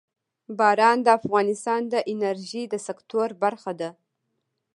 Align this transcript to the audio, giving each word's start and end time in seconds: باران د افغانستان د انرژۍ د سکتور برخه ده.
باران 0.59 0.97
د 1.03 1.07
افغانستان 1.19 1.81
د 1.93 1.95
انرژۍ 2.13 2.63
د 2.69 2.75
سکتور 2.87 3.27
برخه 3.43 3.71
ده. 3.79 3.89